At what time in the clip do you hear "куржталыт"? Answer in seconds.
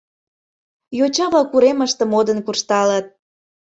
2.45-3.05